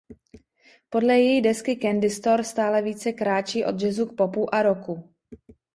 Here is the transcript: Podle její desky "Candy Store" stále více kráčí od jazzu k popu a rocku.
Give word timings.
Podle 0.89 1.13
její 1.19 1.41
desky 1.41 1.79
"Candy 1.81 2.09
Store" 2.09 2.43
stále 2.43 2.81
více 2.81 3.11
kráčí 3.11 3.65
od 3.65 3.79
jazzu 3.79 4.05
k 4.05 4.15
popu 4.15 4.55
a 4.55 4.61
rocku. 4.61 5.13